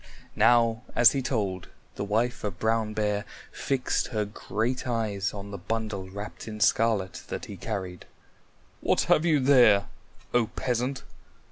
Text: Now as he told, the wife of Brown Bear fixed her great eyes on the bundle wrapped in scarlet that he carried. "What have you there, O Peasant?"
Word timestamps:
Now 0.35 0.81
as 0.95 1.11
he 1.11 1.21
told, 1.21 1.67
the 1.93 2.03
wife 2.03 2.43
of 2.43 2.57
Brown 2.57 2.95
Bear 2.95 3.23
fixed 3.51 4.07
her 4.07 4.25
great 4.25 4.87
eyes 4.87 5.31
on 5.31 5.51
the 5.51 5.59
bundle 5.59 6.09
wrapped 6.09 6.47
in 6.47 6.59
scarlet 6.59 7.21
that 7.27 7.45
he 7.45 7.55
carried. 7.55 8.07
"What 8.79 9.01
have 9.01 9.25
you 9.25 9.39
there, 9.39 9.89
O 10.33 10.47
Peasant?" 10.47 11.03